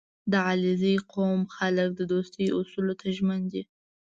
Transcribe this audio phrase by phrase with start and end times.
[0.31, 3.63] •د علیزي قوم خلک د دوستۍ اصولو ته ژمن دي.